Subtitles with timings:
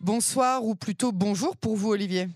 [0.00, 2.28] Bonsoir ou plutôt bonjour pour vous, Olivier.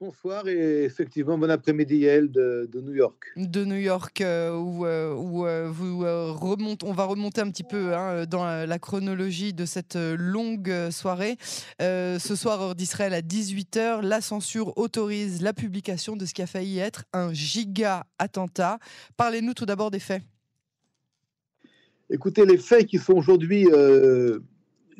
[0.00, 3.32] Bonsoir et effectivement bon après-midi Yael de, de, New York.
[3.36, 7.64] De New York euh, où, euh, où euh, vous remonte, on va remonter un petit
[7.64, 11.36] peu hein, dans la chronologie de cette longue soirée.
[11.80, 16.46] ce soir heure d'Israël à 18h, la censure autorise la publication de ce qui a
[16.46, 18.78] failli être un giga attentat.
[19.18, 20.22] Parlez-nous tout d'abord des faits.
[22.08, 23.68] Écoutez, les faits qui sont aujourd'hui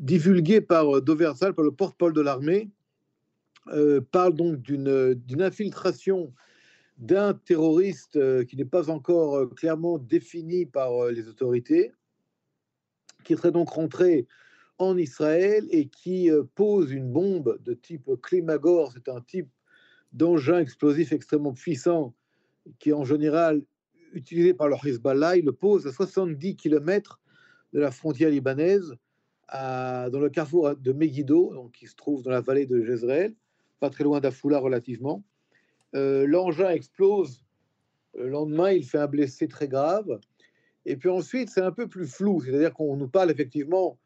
[0.00, 2.70] divulgués par Doversal, par le porte-parole de l'armée,
[3.68, 6.32] euh, parle donc d'une infiltration
[6.96, 11.92] d'un terroriste euh, qui n'est pas encore euh, clairement défini par les autorités,
[13.22, 14.27] qui serait donc rentré
[14.78, 18.92] en Israël et qui pose une bombe de type Klimagor.
[18.92, 19.50] C'est un type
[20.12, 22.14] d'engin explosif extrêmement puissant
[22.78, 23.62] qui est en général
[24.14, 25.36] utilisé par le Hezbollah.
[25.36, 27.20] Il le pose à 70 km
[27.74, 28.94] de la frontière libanaise,
[29.52, 33.34] dans le carrefour de Megiddo, donc qui se trouve dans la vallée de Jezreel
[33.80, 35.25] pas très loin d'Afoula relativement.
[35.97, 37.44] Euh, l'engin explose.
[38.16, 40.20] Le lendemain, il fait un blessé très grave.
[40.86, 42.42] Et puis ensuite, c'est un peu plus flou.
[42.42, 43.98] C'est-à-dire qu'on nous parle effectivement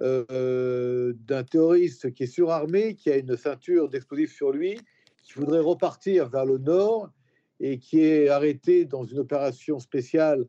[0.00, 4.80] euh, d'un terroriste qui est surarmé, qui a une ceinture d'explosifs sur lui,
[5.22, 7.10] qui voudrait repartir vers le nord
[7.60, 10.46] et qui est arrêté dans une opération spéciale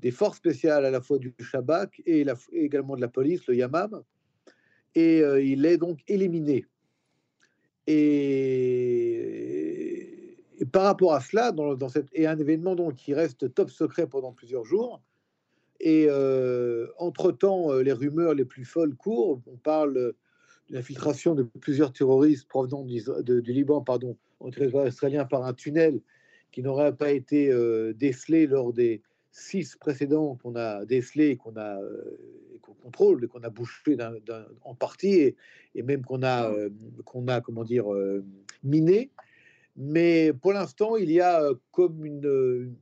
[0.00, 4.02] des forces spéciales à la fois du Shabak et, également de la police, le Yamam.
[4.94, 6.66] Et euh, il est donc éliminé.
[7.86, 8.26] Et,
[10.72, 14.32] par rapport à cela, dans, cette, et un événement donc, qui reste top secret pendant
[14.32, 15.02] plusieurs jours,
[15.80, 19.40] et euh, entre-temps, euh, les rumeurs les plus folles courent.
[19.46, 20.14] On parle
[20.66, 23.02] d'une infiltration de plusieurs terroristes provenant du,
[23.52, 26.00] Liban pardon, en territoire israélien par un tunnel
[26.50, 29.02] qui n'aurait pas été euh, décelé lors des
[29.36, 31.78] six précédents qu'on a décelés qu'on a
[32.66, 33.96] qu'on contrôle, qu'on a bouché
[34.62, 35.34] en partie
[35.74, 36.70] et, même qu'on a, euh,
[37.04, 38.24] qu'on a, comment dire, euh,
[38.64, 39.10] miné.
[39.76, 42.74] Mais pour l'instant, il y a euh, comme une,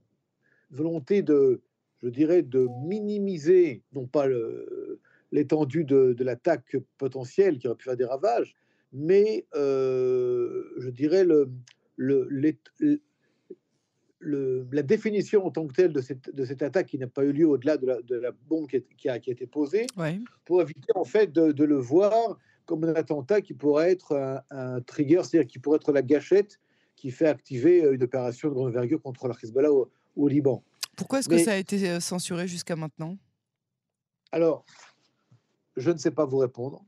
[0.70, 1.60] volonté de,
[2.02, 4.26] je dirais, de minimiser, non pas
[5.30, 8.54] l'étendue de, de l'attaque potentielle qui aurait pu faire des ravages,
[8.92, 11.50] mais je dirais le,
[11.96, 12.28] le,
[14.24, 17.32] la définition en tant que telle de cette, de cette attaque qui n'a pas eu
[17.32, 18.76] lieu au-delà de la, de la, bombe qui,
[19.08, 19.86] a, qui, a, été posée,
[20.44, 25.22] pour éviter en fait de, le voir comme un attentat qui pourrait être un, trigger,
[25.22, 26.58] c'est-à-dire qui pourrait être la gâchette
[26.96, 30.62] qui fait activer une opération de grande envergure contre la Hezbollah au, au Liban.
[30.96, 33.16] Pourquoi est-ce que ça a été euh, censuré jusqu'à maintenant?
[34.32, 34.64] Alors,
[35.76, 36.84] je ne sais pas vous répondre.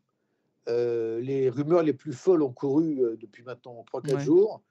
[0.69, 4.63] Euh, les rumeurs les plus folles ont couru euh, depuis maintenant 3-4 jours.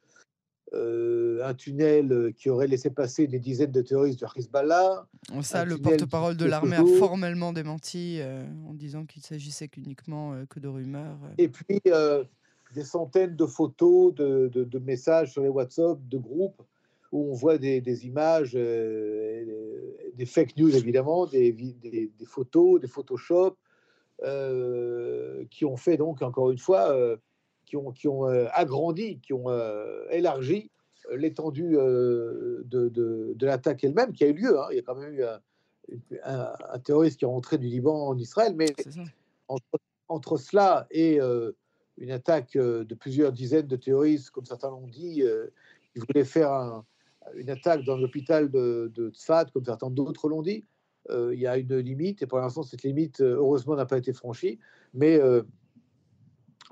[0.73, 5.05] Euh, un tunnel euh, qui aurait laissé passer des dizaines de terroristes du Hezbollah.
[5.41, 10.59] Ça, le porte-parole de l'armée a formellement démenti euh, en disant qu'il s'agissait uniquement que
[10.59, 11.19] de rumeurs.
[11.37, 11.81] Et puis,
[12.73, 16.61] des centaines de photos, de, messages sur les WhatsApp, de groupes,
[17.11, 23.55] où on voit des, images, des fake news évidemment, des, des photos, des Photoshop,
[25.51, 27.17] qui ont fait donc, encore une fois,
[27.65, 30.71] qui ont, qui ont euh, agrandi, qui ont euh, élargi
[31.11, 34.59] euh, l'étendue de, de, l'attaque elle-même qui a eu lieu.
[34.59, 34.67] Hein.
[34.71, 35.23] Il y a quand même eu
[36.23, 38.73] un, terroriste qui est rentré du Liban en Israël, mais
[40.07, 41.19] entre, cela et
[41.97, 45.23] une attaque de plusieurs dizaines de terroristes, comme certains l'ont dit,
[45.95, 46.83] ils voulaient faire
[47.35, 50.63] une attaque dans l'hôpital de, de Tzfat, comme certains d'autres l'ont dit.
[51.11, 54.59] il y a une limite, et pour l'instant, cette limite, heureusement, n'a pas été franchie.
[54.95, 55.19] Mais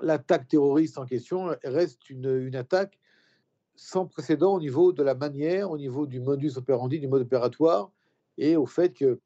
[0.00, 2.98] l'attaque terroriste en question reste une, attaque
[3.76, 7.90] sans précédent au niveau de la manière, au niveau du modus operandi, du mode opératoire,
[8.38, 9.20] et au fait que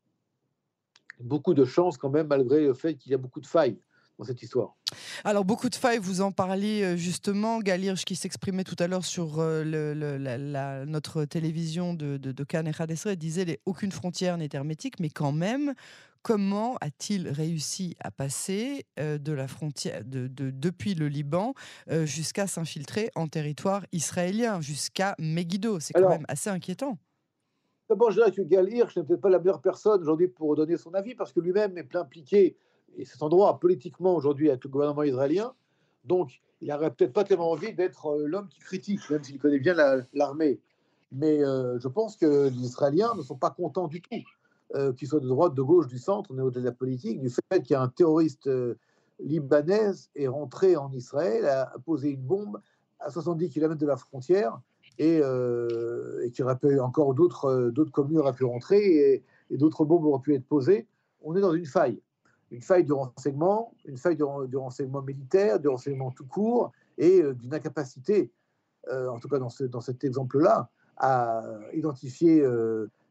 [1.21, 3.79] beaucoup de chance quand même, malgré le fait qu'il y a beaucoup de failles
[4.19, 4.75] dans cette histoire.
[5.25, 7.61] Alors, beaucoup de failles, vous en parliez euh, justement.
[7.61, 12.71] Galirge qui s'exprimait tout à l'heure sur euh, notre télévision de, de, de Cannes
[13.07, 15.75] et disait aucune frontière n'est hermétique, mais quand même,
[16.29, 21.55] Comment a-t-il réussi à passer euh, de la frontière, de, depuis le Liban
[21.91, 25.81] euh, jusqu'à s'infiltrer en territoire israélien, jusqu'à Megiddo?
[25.81, 26.99] C'est quand même assez inquiétant.
[27.89, 30.77] D'abord, je dirais que Gal Hirsch n'est peut-être pas la meilleure personne aujourd'hui pour donner
[30.77, 32.59] son avis, parce que lui-même est plein impliqué,
[32.99, 35.55] et cet endroit politiquement aujourd'hui avec le gouvernement israélien.
[36.05, 39.61] Donc, il n'aurait peut-être pas tellement envie d'être euh, l'homme qui critique, même s'il connaît
[39.61, 39.75] bien
[40.13, 40.61] l'armée.
[41.11, 44.23] Mais je pense que les Israéliens ne sont pas contents du tout
[44.75, 47.21] euh, qu'il soit de droite, de gauche, du centre, on est au-delà de la politique,
[47.21, 48.75] du fait qu'il y a un terroriste euh,
[49.19, 52.61] libanais est rentré en Israël, a, posé une bombe
[53.01, 54.61] à 70 km de la frontière
[54.99, 59.87] et, euh, et qu'il aurait pu, encore d'autres, d'autres communes auraient pu rentrer et, d'autres
[59.87, 60.87] bombes auraient pu être posées.
[61.23, 62.03] On est dans une faille.
[62.51, 67.55] une faille du renseignement, une faille du, renseignement militaire, du renseignement tout court, et d'une
[67.55, 68.31] incapacité,
[68.91, 70.69] en tout cas dans, dans cet exemple-là,
[70.99, 71.43] à
[71.73, 72.45] identifier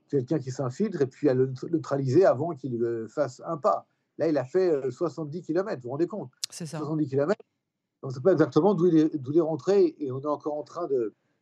[0.09, 3.87] quelqu'un qui s'infiltre et puis à le neutraliser avant qu'il fasse un pas.
[4.17, 6.31] Là, il a fait 70 km, vous vous rendez compte?
[6.49, 6.79] C'est ça.
[6.79, 7.35] 70 km.
[8.03, 10.87] On ne sait pas exactement d'où il, est, rentré et on est encore en train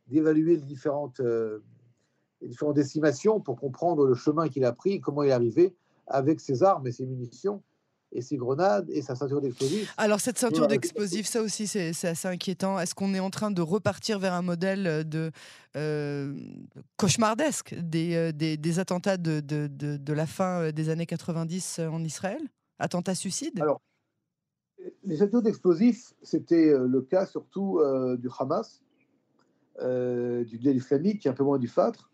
[0.08, 1.22] d'évaluer les différentes,
[2.42, 5.76] les différentes estimations pour comprendre le chemin qu'il a pris, comment il est arrivé
[6.08, 7.62] avec ses armes et ses munitions
[8.16, 9.94] et ses grenades et sa ceinture d'explosifs.
[9.98, 12.80] Alors cette ceinture d'explosifs, ça aussi c'est assez inquiétant.
[12.80, 15.32] Est-ce qu'on est en train de repartir vers un modèle de
[15.76, 16.34] euh,
[16.98, 21.82] cauchemardesque des, euh, des, des attentats de, de, de, la fin euh, des années 90
[21.92, 22.42] en Israël?
[22.80, 23.60] Attentats suicides?
[23.62, 23.82] Alors,
[25.04, 27.80] les ceintures d'explosifs, c'était le cas surtout
[28.18, 28.82] du Hamas,
[29.80, 32.12] du Bled islamique, qui est un peu moins du Fatre.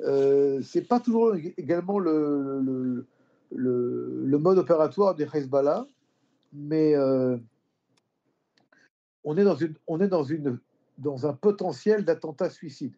[0.00, 3.06] Euh, c'est pas toujours également le, le
[3.54, 5.86] le, mode opératoire des Hezbollah,
[6.52, 7.36] mais euh,
[9.24, 10.58] on est, dans, une, on est dans, une,
[10.98, 12.94] dans un potentiel d'attentat suicide.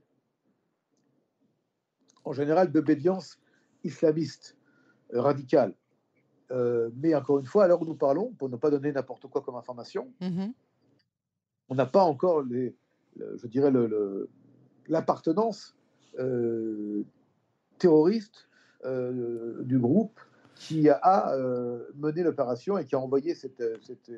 [2.24, 3.38] En général, d'obédience
[3.84, 4.56] islamiste
[5.12, 5.74] euh, radicale.
[6.50, 9.56] Euh, mais encore une fois, où nous parlons, pour ne pas donner n'importe quoi comme
[9.56, 10.52] information, mm-hmm.
[11.68, 12.76] on n'a pas encore, les,
[13.16, 13.72] je dirais,
[14.88, 15.74] l'appartenance
[17.78, 18.48] terroriste
[18.84, 20.20] du groupe
[20.54, 24.10] qui a euh, mené l'opération et qui a envoyé cette, cette,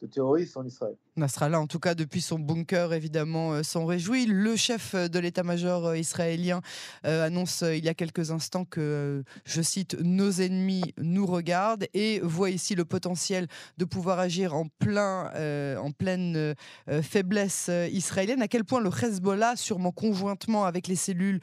[0.00, 0.94] ce terroriste en Israël.
[1.16, 4.26] Nasrallah, en tout cas, depuis son bunker, évidemment, euh, s'en réjouit.
[4.26, 6.60] Le chef de l'état-major euh, israélien
[7.04, 12.50] annonce il y a quelques instants que, je cite, nos ennemis nous regardent et voit
[12.50, 13.46] ici le potentiel
[13.78, 15.30] de pouvoir agir en, plein,
[15.76, 16.54] en pleine
[17.02, 18.42] faiblesse israélienne.
[18.42, 21.40] À quel point le Hezbollah, sûrement conjointement avec les cellules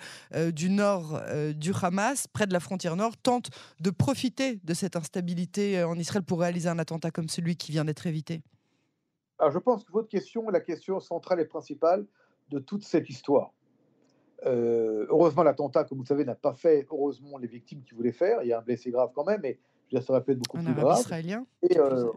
[0.53, 1.19] du nord
[1.55, 3.49] du Hamas, près de la frontière nord, tente
[3.79, 7.85] de profiter de cette instabilité en Israël pour réaliser un attentat comme celui qui vient
[7.85, 8.41] d'être évité?
[9.39, 12.05] Alors, je pense que votre question est la question centrale et principale
[12.49, 13.53] de toute cette histoire.
[14.45, 18.11] Euh, heureusement, l'attentat, comme vous le savez, n'a pas fait, heureusement, les victimes qui voulaient
[18.11, 18.41] faire.
[18.43, 19.59] Il y a un blessé grave quand même, mais
[19.91, 20.97] je ça aurait pu être beaucoup plus grave.
[20.97, 22.11] Un Israélien et, euh,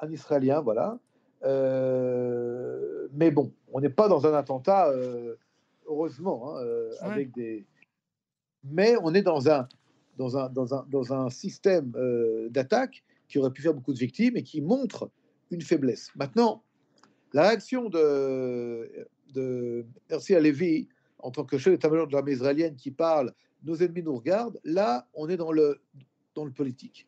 [0.00, 0.98] Un Israélien, voilà.
[1.44, 4.92] Euh, mais bon, on n'est pas dans un attentat,
[5.86, 6.64] heureusement, hein,
[7.00, 7.64] avec des.
[8.64, 9.68] Mais on est dans un,
[10.18, 11.92] dans un, dans un, dans un système
[12.50, 15.10] d'attaque qui aurait pu faire beaucoup de victimes et qui montre
[15.50, 16.10] une faiblesse.
[16.16, 16.62] Maintenant,
[17.32, 18.90] la réaction de,
[19.34, 20.88] de Herzi Alevi,
[21.18, 23.32] en tant que chef d'état-major de l'armée israélienne qui parle
[23.64, 25.80] nos ennemis nous regardent, là, on est dans le,
[26.34, 27.06] dans le politique.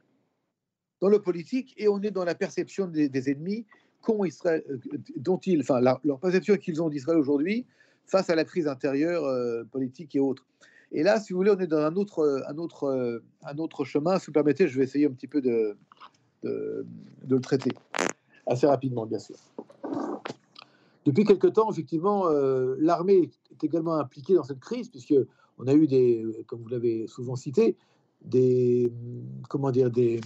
[1.00, 3.66] Dans le politique, et on est dans la perception des, ennemis
[4.24, 4.78] Israël, euh,
[5.16, 7.66] dont ils, enfin, leur perception qu'ils ont d'Israël aujourd'hui
[8.06, 10.46] face à la crise intérieure, euh, politique et autres.
[10.90, 14.18] Et là, si vous voulez, on est dans un autre, un autre, un autre chemin.
[14.18, 15.78] Si vous permettez, je vais essayer un petit peu de,
[16.42, 16.84] de
[17.30, 17.70] le traiter
[18.52, 19.36] assez rapidement, bien sûr.
[21.04, 25.14] Depuis quelque temps, effectivement, euh, l'armée est également impliquée dans cette crise, puisque
[25.58, 27.76] on a eu des, comme vous l'avez souvent cité,
[28.24, 28.92] des,
[29.48, 30.20] comment dire, des,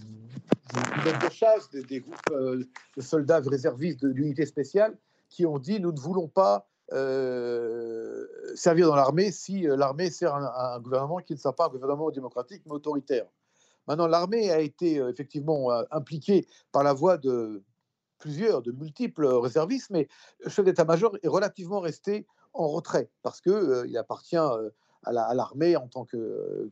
[2.01, 2.63] groupes euh,
[2.97, 4.99] de soldats réservistes de l'unité spéciale
[5.31, 10.75] qui ont dit nous ne voulons pas euh, servir dans l'armée si l'armée sert un,
[10.75, 13.27] un, gouvernement qui ne soit pas un gouvernement démocratique mais autoritaire.
[13.89, 17.63] Maintenant, l'armée a été effectivement impliquée par la voie de
[18.19, 20.09] plusieurs, de multiples réservistes, mais
[20.41, 24.71] le chef d'état-major est relativement resté en retrait parce qu'il euh, appartient euh,
[25.05, 26.71] à l'armée en tant que,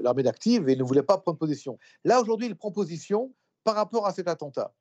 [0.00, 1.78] l'armée d'active et ne voulait pas prendre position.
[2.04, 4.72] Là, aujourd'hui, il prend position par rapport à cet attentat.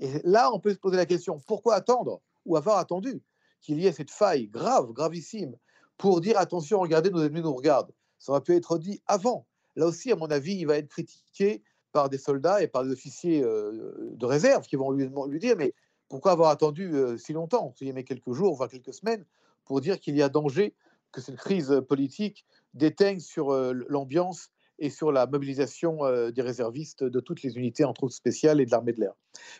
[0.00, 3.22] Et là, on peut se poser la question, pourquoi attendre ou avoir attendu
[3.60, 5.56] qu'il y ait cette faille grave, gravissime,
[5.96, 7.92] pour dire attention, regardez, nos ennemis nous regardent?
[8.18, 9.46] Ça aurait pu être dit avant.
[9.76, 12.92] Là aussi, à mon avis, il va être critiqué par des soldats et par des
[12.92, 15.74] officiers euh, de réserve qui vont lui, dire mais
[16.08, 19.24] pourquoi avoir attendu euh, si longtemps, il y a quelques jours, voire quelques semaines,
[19.64, 20.74] pour dire qu'il y a danger
[21.12, 27.18] que cette crise politique déteigne sur euh, l'ambiance et sur la mobilisation des réservistes de
[27.18, 29.12] toutes les unités, entre autres spéciales, et de l'armée de l'air.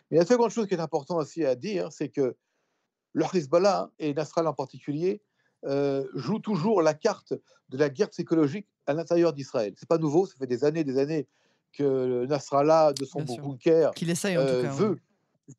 [0.09, 2.37] Mais la seconde chose qui est importante aussi à dire, c'est que
[3.11, 5.21] le Hezbollah, et Nasrallah en particulier,
[6.13, 7.33] jouent toujours la carte
[7.67, 9.73] de la guerre psychologique à l'intérieur d'Israël.
[9.75, 11.27] C'est pas nouveau, ça fait des années, des années
[11.73, 14.99] que Nasrallah, de son bunker, qu'il essaye en tout euh, cas, veut,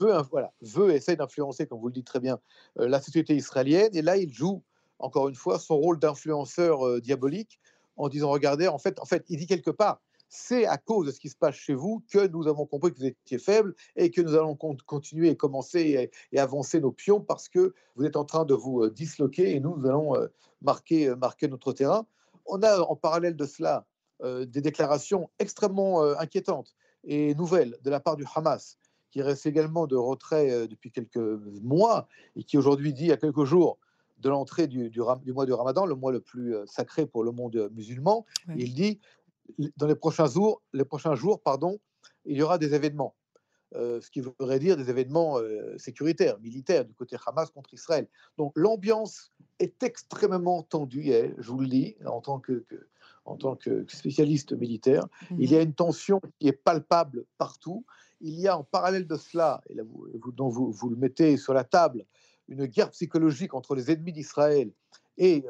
[0.00, 2.38] veut, voilà, veut essayer d'influencer, comme vous le dites très bien,
[2.78, 3.90] euh, la société israélienne.
[3.94, 4.62] Et là, il joue,
[4.98, 7.60] encore une fois, son rôle d'influenceur euh, diabolique
[7.96, 11.12] en disant, regardez, en fait, en fait, il dit quelque part, c'est à cause de
[11.12, 14.12] ce qui se passe chez vous que nous avons compris que vous étiez faible et
[14.12, 18.24] que nous allons continuer et commencer et, avancer nos pions parce que vous êtes en
[18.24, 20.14] train de vous disloquer et nous, nous allons
[20.62, 22.06] marquer, marquer notre terrain.
[22.46, 23.86] On a en parallèle de cela
[24.22, 26.74] des déclarations extrêmement euh, inquiétantes
[27.04, 28.78] et nouvelle de la part du Hamas,
[29.10, 33.78] qui reste également de retrait depuis quelques mois et qui aujourd'hui dit, à quelques jours
[34.18, 35.00] de l'entrée du, du,
[35.32, 39.00] mois du Ramadan, le mois le plus sacré pour le monde musulman, il dit
[39.78, 41.80] dans les prochains jours, les prochains jours pardon,
[42.26, 43.16] il y aura des événements.
[43.72, 45.38] ce qui voudrait dire des événements
[45.78, 48.06] sécuritaires, militaires, du côté Hamas contre Israël.
[48.36, 52.64] Donc l'ambiance est extrêmement tendue, je vous le dis, en tant que,
[53.24, 55.06] en tant que spécialiste militaire.
[55.38, 57.84] Il y a mmh une tension qui est palpable partout.
[58.20, 61.36] Il y a en parallèle de cela, et là, vous, dont vous, vous, le mettez
[61.36, 62.04] sur la table,
[62.48, 64.72] une guerre psychologique entre les ennemis d'Israël
[65.16, 65.44] et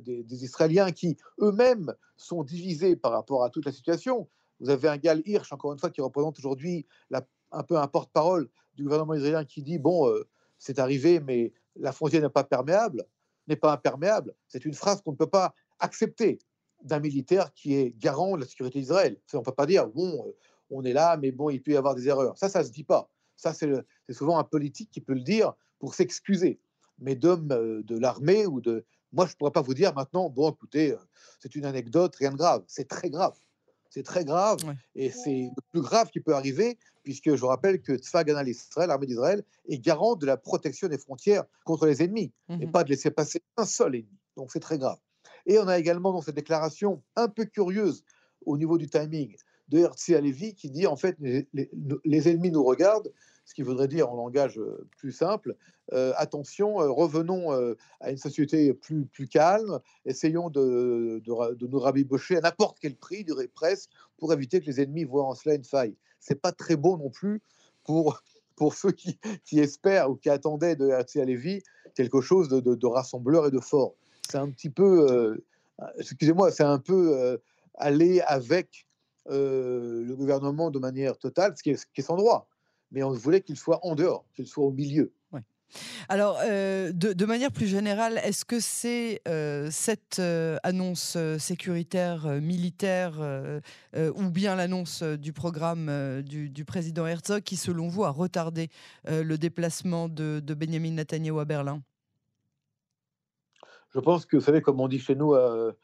[0.00, 4.28] des, des, Israéliens qui eux-mêmes sont divisés par rapport à toute la situation.
[4.60, 6.86] Vous avez un Gal Hirsch, encore une fois, qui représente aujourd'hui
[7.52, 10.12] un peu un porte-parole du gouvernement israélien qui dit Bon,
[10.58, 13.04] c'est arrivé, mais la frontière n'est pas perméable,
[13.48, 14.34] n'est pas imperméable.
[14.48, 16.38] C'est une phrase qu'on ne peut pas accepter
[16.84, 19.16] d'un militaire qui est garant de la sécurité d'Israël.
[19.32, 20.32] On ne peut pas dire, bon, euh,
[20.70, 22.36] on est là, mais bon, il peut y avoir des erreurs.
[22.38, 23.10] Ça, ça ne se dit pas.
[23.36, 23.68] Ça, c'est
[24.10, 26.60] souvent un politique qui peut le dire pour s'excuser.
[26.98, 28.84] Mais d'hommes euh, de l'armée ou de...
[29.12, 30.98] Moi, je ne pourrais pas vous dire maintenant, bon, écoutez, euh,
[31.40, 32.62] c'est une anecdote, rien de grave.
[32.66, 33.36] C'est très grave.
[33.90, 34.58] C'est très grave.
[34.94, 38.88] Et c'est le plus grave qui peut arriver, puisque je vous rappelle que Tzfagana Israël,
[38.88, 42.84] l'armée d'Israël, est garante de la protection des frontières contre les ennemis, et mmh pas
[42.84, 44.18] de laisser passer un seul ennemi.
[44.36, 44.98] Donc c'est très grave.
[45.46, 48.04] Et on a également dans cette déclaration un peu curieuse
[48.44, 49.34] au niveau du timing
[49.72, 53.10] de Herzl Alevi qui dit en fait les, ennemis nous regardent,
[53.44, 55.56] ce qui voudrait dire en langage euh, plus simple,
[55.92, 57.50] euh, attention, euh, revenons
[58.00, 63.24] à une société plus, plus calme, essayons de, de, nous rabibocher à n'importe quel prix,
[63.24, 65.96] du presse, pour éviter que les ennemis voient en cela une faille.
[66.20, 67.42] C'est pas très beau non plus
[67.82, 68.22] pour,
[68.54, 71.62] pour ceux qui, qui espèrent ou qui attendaient de Herzl Alevi
[71.94, 73.94] quelque chose de, de rassembleur et de fort
[74.30, 75.36] c'est un petit peu, euh,
[75.98, 77.36] excusez-moi, c'est un peu euh,
[77.74, 78.86] aller avec
[79.30, 82.48] euh, le gouvernement de manière totale, ce qui est, sans droit.
[82.90, 85.12] Mais on voulait qu'il soit en dehors, qu'il soit au milieu.
[86.10, 89.22] Alors, de, manière plus générale, est-ce que c'est
[89.70, 90.20] cette
[90.62, 93.14] annonce sécuritaire, militaire,
[93.96, 98.68] ou bien l'annonce du programme du, président Herzog qui, selon vous, a retardé
[99.08, 101.82] le déplacement de, de Benjamin Netanyahu à Berlin?
[103.94, 105.74] Je pense que, vous savez, comme on dit chez nous à,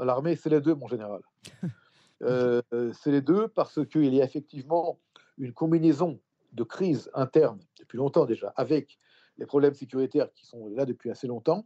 [0.00, 1.20] l'armée, c'est les deux, mon général.
[2.22, 2.60] Euh,
[2.92, 5.00] c'est les deux parce qu'il y a effectivement
[5.38, 6.20] une combinaison
[6.52, 8.98] de crises internes depuis longtemps déjà, avec
[9.38, 11.64] les problèmes sécuritaires qui sont là depuis assez longtemps.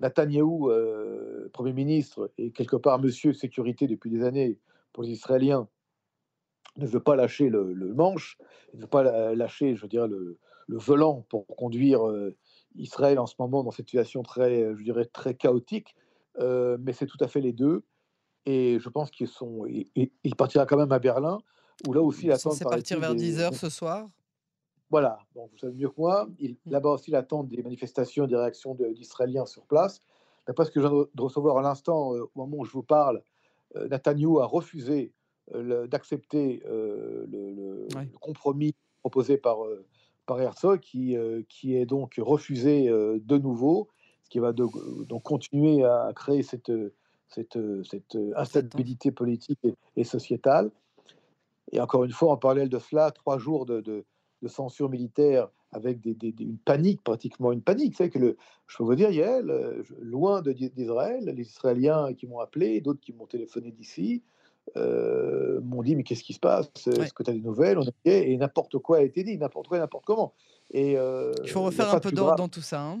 [0.00, 4.58] Netanyahou, euh, Premier ministre, et quelque part Monsieur Sécurité depuis des années
[4.94, 5.68] pour les Israéliens,
[6.78, 8.38] ne veut pas lâcher le, manche,
[8.72, 12.34] ne veut pas lâcher, je dirais, le, le volant pour conduire euh,
[12.76, 15.94] Israël en ce moment dans cette situation très, je dirais, très chaotique,
[16.38, 17.84] euh, mais c'est tout à fait les deux.
[18.46, 21.38] Et je pense qu'ils sont, il, partira quand même à Berlin,
[21.86, 22.54] où là aussi l'attente.
[22.54, 24.08] C'est partir vers 10 h ce soir.
[24.90, 26.28] Voilà, donc vous savez mieux que moi.
[26.38, 26.56] Il, mmh.
[26.66, 30.00] Là-bas aussi l'attente des manifestations, des réactions d'Israéliens sur place.
[30.46, 32.82] D'après ce que je viens de recevoir à l'instant, euh, au moment où je vous
[32.82, 33.22] parle,
[33.76, 35.12] euh, Netanyahu a refusé
[35.88, 37.86] d'accepter le, le,
[38.18, 39.58] compromis proposé par
[40.26, 43.88] par Herzog, qui, euh, qui est donc refusé euh, de nouveau,
[44.24, 44.72] ce qui va donc
[45.22, 46.72] continuer à créer cette,
[47.28, 49.60] cette, cette instabilité politique
[49.96, 50.70] et, sociétale.
[51.72, 54.04] Et encore une fois, en parallèle de cela, trois jours de, de,
[54.46, 57.96] censure militaire avec des, une panique, pratiquement une panique.
[57.96, 62.40] C'est que le, je peux vous dire, Yael, euh, loin d'Israël, les Israéliens qui m'ont
[62.40, 64.22] appelé, d'autres qui m'ont téléphoné d'ici,
[64.76, 66.68] euh, m'ont dit mais qu'est-ce qui se passe?
[66.86, 67.78] Est-ce que tu as des nouvelles?
[68.04, 70.34] Et n'importe quoi a été dit, n'importe quoi, n'importe comment.
[70.70, 72.82] Et, euh, Il faut refaire un peu d'ordre dans tout ça.
[72.82, 72.98] Hein.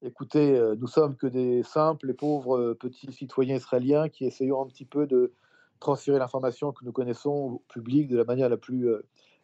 [0.00, 4.66] Écoutez, euh, nous sommes que des simples et pauvres petits citoyens israéliens qui essayons un
[4.66, 5.32] petit peu de
[5.80, 8.88] transférer l'information que nous connaissons au public de la manière la plus,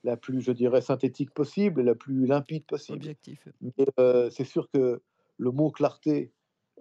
[0.04, 2.98] la plus je dirais, synthétique possible, la plus limpide possible.
[2.98, 3.48] Objectif.
[4.30, 5.02] c'est sûr que
[5.36, 6.32] le mot clarté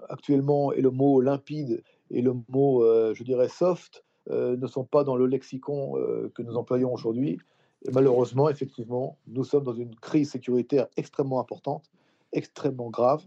[0.09, 4.83] actuellement et le mot limpide et le mot, euh, je dirais, soft euh, ne sont
[4.83, 7.39] pas dans le lexicon euh, que nous employons aujourd'hui.
[7.85, 11.89] Et malheureusement, effectivement, nous sommes dans une crise sécuritaire extrêmement importante,
[12.33, 13.25] extrêmement grave,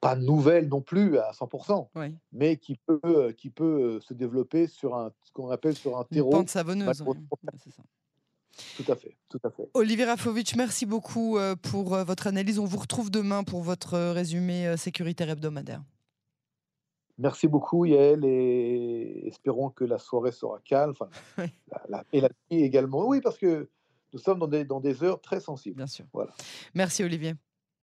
[0.00, 1.88] pas nouvelle non plus à 100%,
[2.32, 6.30] mais qui peut, qui peut se développer sur un, ce qu'on appelle sur un terreau.
[6.30, 6.96] Une pente savonneuse.
[6.96, 7.82] ça.
[8.76, 9.70] Tout à fait, tout à fait.
[9.74, 12.58] Olivier Rafovitch, merci beaucoup pour votre analyse.
[12.58, 15.82] On vous retrouve demain pour votre résumé sécuritaire hebdomadaire.
[17.18, 20.92] Merci beaucoup Yael et espérons que la soirée sera calme.
[20.92, 21.08] Enfin,
[22.12, 23.06] et la nuit également.
[23.06, 23.68] Oui, parce que
[24.12, 25.76] nous sommes dans des, dans des heures très sensibles.
[25.76, 26.04] Bien sûr.
[26.12, 26.32] Voilà.
[26.74, 27.34] Merci Olivier.